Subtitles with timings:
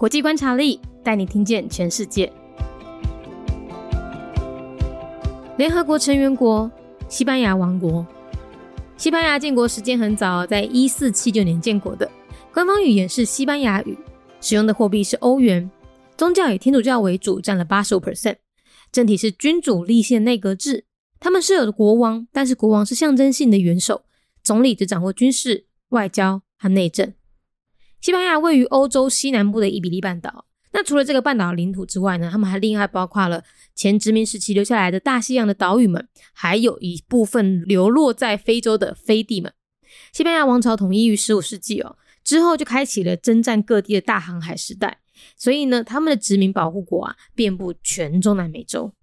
[0.00, 2.32] 国际观察力带你听见全世界。
[5.58, 6.70] 联合国成员国
[7.10, 8.06] 西班牙王国，
[8.96, 12.10] 西班牙建国时间很早，在一四七九年建国的，
[12.50, 13.94] 官方语言是西班牙语，
[14.40, 15.70] 使用的货币是欧元，
[16.16, 18.36] 宗教以天主教为主，占了八十五 percent，
[18.90, 20.86] 政体是君主立宪内阁制，
[21.18, 24.04] 他们是有的国王，但是国王是象征性的元首，
[24.42, 27.12] 总理只掌握军事、外交和内政。
[28.00, 30.46] 西班牙位于欧洲西南部的伊比利半岛。
[30.72, 33.42] 那除了这个半岛领土之外呢，他们还另外包括了
[33.74, 39.52] 前殖民时期留下来的大西洋的岛屿们，还有一部分流落在非洲的飞地们。
[40.12, 45.00] 西班牙王朝统一于十五世纪哦，之后就开启了征战各地的大航海时代。
[45.36, 48.94] 所以呢，他们的殖民保护国啊，遍布全中南美洲。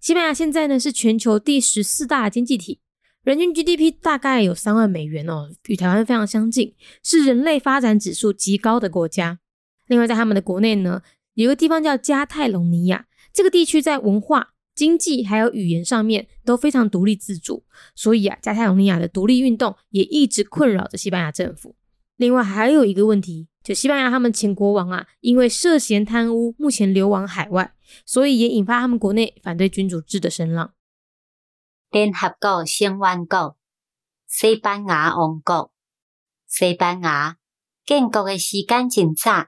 [0.00, 2.80] 西班牙现在呢是全球第十四大经济体。
[3.26, 9.40] 人均 GDP 大概有三万美元哦，与台湾非常相近，是人类发展指数极高的国家。
[9.88, 11.02] 另外，在他们的国内呢，
[11.34, 17.64] 有个地方叫加泰隆尼亚，这个地区在文化、经济还有语言上面都非常独立自主，
[17.96, 21.74] 所以啊，加泰隆尼亚的独立运动也一直困扰着西班牙政府。
[22.16, 30.74] 另外，还有一个问题，就西班牙他们前国王啊，因为涉嫌贪污，目前流亡海外，所以也引发他们国内反对君主制的声浪。
[31.96, 33.56] 联合国成员国
[34.26, 35.72] 西班牙王国，
[36.46, 37.38] 西班牙
[37.86, 39.46] 建国的时间真早，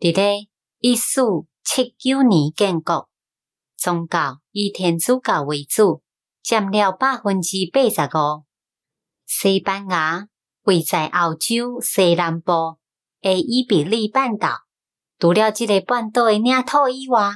[0.00, 1.20] 伫咧一四
[1.62, 3.10] 七九年建国，
[3.76, 6.02] 宗教以天主教为主，
[6.42, 8.46] 占了百分之八十五。
[9.26, 10.28] 西班牙
[10.62, 12.78] 位在欧洲西南部
[13.20, 14.62] 的伊比利半岛，
[15.18, 17.32] 除了这个半岛的领土以外，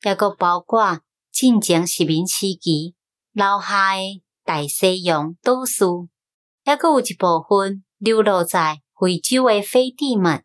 [0.00, 2.94] 也阁包括进前殖民时期。
[3.38, 6.08] 留下诶大西洋岛屿，
[6.64, 10.44] 还阁有一部分流落在非洲诶飞地们。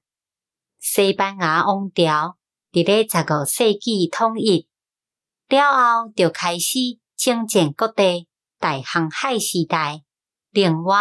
[0.79, 2.37] 西班牙王朝
[2.71, 4.67] 伫咧十五世纪统一
[5.49, 6.77] 了后，就开始
[7.17, 8.27] 征战各地
[8.59, 10.03] 大航海时代。
[10.51, 10.97] 另外，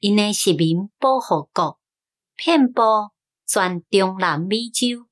[0.00, 1.78] 因诶殖民保护国
[2.34, 2.82] 遍布
[3.46, 5.06] 全中南美洲。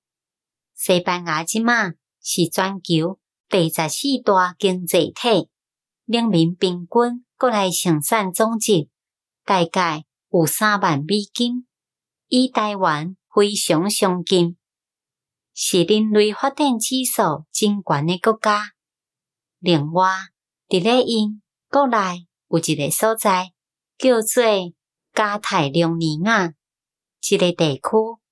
[0.75, 5.49] 西班牙即马是全球第十四大经济体。
[6.07, 8.89] 人民平均国内生产总值
[9.45, 11.67] 大概有三万美金，
[12.29, 14.57] 与台湾非常相近，
[15.53, 18.71] 是人类发展指数真悬的国家。
[19.59, 20.09] 另外，
[20.69, 23.51] 伫咧因国内有一个所在
[23.99, 24.45] 叫做
[25.13, 26.55] 加泰隆尼亚，
[27.21, 27.83] 这个地区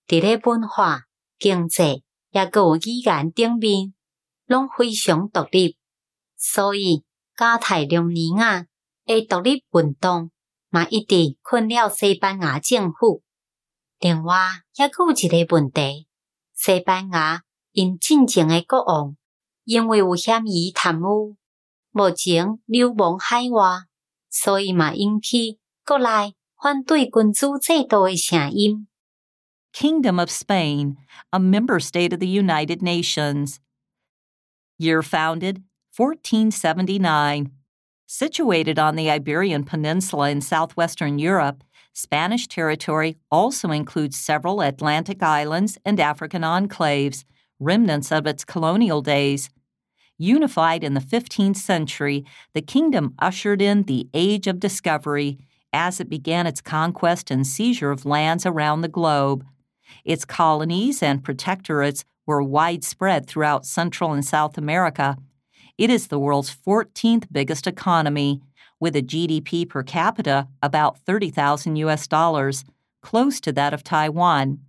[0.06, 1.00] 伫咧文化、
[1.40, 3.92] 经济也个有语言顶面，
[4.46, 5.76] 拢非常独立，
[6.36, 7.04] 所以。
[7.36, 8.66] 加泰隆尼亚
[9.04, 10.30] 的独立运动
[10.70, 13.22] 嘛，一直困扰西班牙政府。
[13.98, 14.36] 另外，
[14.76, 16.06] 还有一个问题：
[16.54, 19.16] 西班牙因进前的国王
[19.64, 21.36] 因为有嫌疑贪污，
[21.90, 23.86] 目前流亡海外，
[24.28, 28.86] 所以嘛引起国内反对君主制度的声音。
[29.72, 30.96] Kingdom of Spain,
[31.30, 33.56] a member state of the United Nations.
[34.78, 35.62] Year founded
[35.96, 37.52] 1479.
[38.06, 41.62] Situated on the Iberian Peninsula in southwestern Europe,
[41.92, 47.24] Spanish territory also includes several Atlantic islands and African enclaves,
[47.60, 49.50] remnants of its colonial days.
[50.18, 55.38] Unified in the 15th century, the kingdom ushered in the Age of Discovery
[55.72, 59.44] as it began its conquest and seizure of lands around the globe.
[60.04, 65.16] Its colonies and protectorates were widespread throughout Central and South America
[65.76, 68.40] it is the world's 14th biggest economy,
[68.80, 72.64] with a GDP per capita about 30,000 US dollars,
[73.02, 74.60] close to that of Taiwan.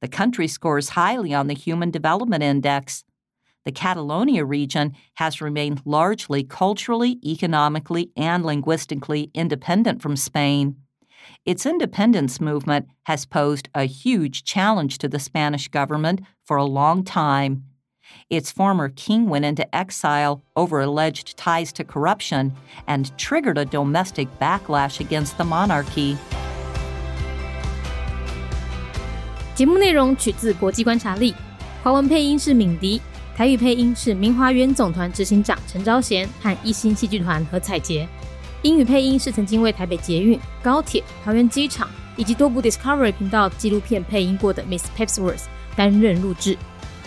[0.00, 3.04] The country scores highly on the Human Development Index.
[3.64, 10.76] The Catalonia region has remained largely culturally, economically, and linguistically independent from Spain.
[11.44, 17.04] Its independence movement has posed a huge challenge to the Spanish government for a long
[17.04, 17.64] time.
[18.29, 22.53] Its former king went into exile over alleged ties to corruption
[22.85, 26.15] and triggered a domestic backlash against the monarchy.
[29.55, 31.33] 节目内容取自国际观察力，
[31.83, 33.01] 华文配音是敏迪，
[33.35, 38.07] 台语配音是明华园总团执行长陈昭贤和一星戏剧团何彩杰，
[38.61, 45.45] 英语配音是曾经为台北捷运、高铁、桃园机场以及多部 Discovery 频道纪录片配音过的 Miss Pepsworth
[45.75, 46.57] 担任录制。